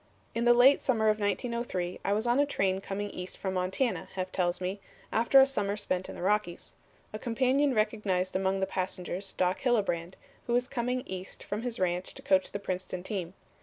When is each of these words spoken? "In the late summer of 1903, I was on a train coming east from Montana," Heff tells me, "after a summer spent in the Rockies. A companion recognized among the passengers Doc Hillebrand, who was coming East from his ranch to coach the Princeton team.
"In 0.33 0.45
the 0.45 0.53
late 0.55 0.81
summer 0.81 1.09
of 1.09 1.19
1903, 1.19 1.99
I 2.03 2.11
was 2.11 2.25
on 2.25 2.39
a 2.39 2.45
train 2.47 2.81
coming 2.81 3.11
east 3.11 3.37
from 3.37 3.53
Montana," 3.53 4.07
Heff 4.15 4.31
tells 4.31 4.59
me, 4.59 4.79
"after 5.11 5.39
a 5.39 5.45
summer 5.45 5.77
spent 5.77 6.09
in 6.09 6.15
the 6.15 6.23
Rockies. 6.23 6.73
A 7.13 7.19
companion 7.19 7.75
recognized 7.75 8.35
among 8.35 8.61
the 8.61 8.65
passengers 8.65 9.33
Doc 9.33 9.59
Hillebrand, 9.59 10.15
who 10.47 10.53
was 10.53 10.67
coming 10.67 11.03
East 11.05 11.43
from 11.43 11.61
his 11.61 11.79
ranch 11.79 12.15
to 12.15 12.23
coach 12.23 12.49
the 12.51 12.57
Princeton 12.57 13.03
team. 13.03 13.35